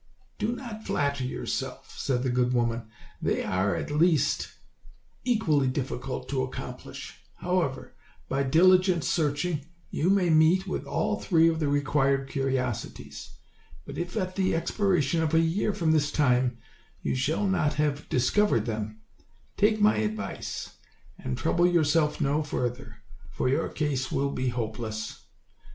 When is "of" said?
11.47-11.59, 15.21-15.35